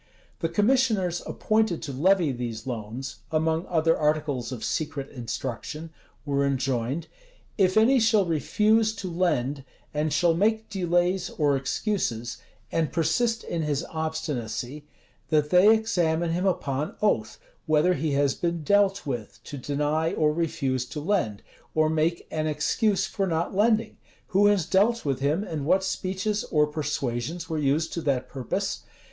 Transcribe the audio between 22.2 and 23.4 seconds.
an [excuse] for